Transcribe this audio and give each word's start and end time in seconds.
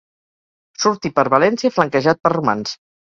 Surti 0.85 1.11
per 1.19 1.25
València 1.35 1.73
flanquejat 1.77 2.23
per 2.25 2.33
romans. 2.37 2.75